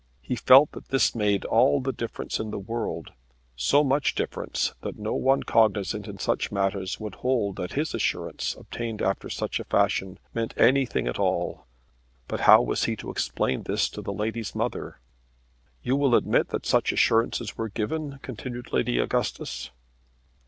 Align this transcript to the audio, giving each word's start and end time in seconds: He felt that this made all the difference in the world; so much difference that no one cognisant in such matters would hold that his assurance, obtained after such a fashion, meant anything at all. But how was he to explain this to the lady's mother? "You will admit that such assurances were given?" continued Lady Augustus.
He 0.23 0.35
felt 0.35 0.71
that 0.71 0.87
this 0.87 1.13
made 1.13 1.45
all 1.45 1.79
the 1.79 1.91
difference 1.93 2.39
in 2.39 2.49
the 2.49 2.57
world; 2.57 3.11
so 3.55 3.83
much 3.83 4.15
difference 4.15 4.73
that 4.81 4.97
no 4.97 5.13
one 5.13 5.43
cognisant 5.43 6.07
in 6.07 6.17
such 6.17 6.51
matters 6.51 6.99
would 6.99 7.13
hold 7.21 7.57
that 7.57 7.73
his 7.73 7.93
assurance, 7.93 8.55
obtained 8.55 9.03
after 9.03 9.29
such 9.29 9.59
a 9.59 9.63
fashion, 9.63 10.17
meant 10.33 10.55
anything 10.57 11.07
at 11.07 11.19
all. 11.19 11.67
But 12.27 12.39
how 12.49 12.63
was 12.63 12.85
he 12.85 12.95
to 12.95 13.11
explain 13.11 13.61
this 13.61 13.87
to 13.89 14.01
the 14.01 14.11
lady's 14.11 14.55
mother? 14.55 14.99
"You 15.83 15.95
will 15.95 16.15
admit 16.15 16.47
that 16.47 16.65
such 16.65 16.91
assurances 16.91 17.55
were 17.55 17.69
given?" 17.69 18.17
continued 18.23 18.73
Lady 18.73 18.97
Augustus. 18.97 19.69